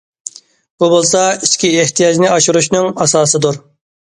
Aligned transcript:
بۇ 0.83 0.87
بولسا، 0.93 1.21
ئىچكى 1.35 1.71
ئېھتىياجنى 1.83 2.33
ئاشۇرۇشنىڭ 2.33 2.91
ئاساسىدۇر. 3.03 3.63